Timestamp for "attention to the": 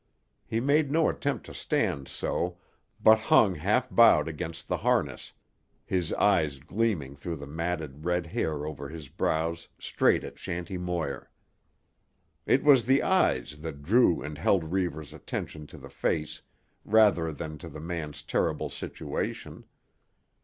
15.13-15.89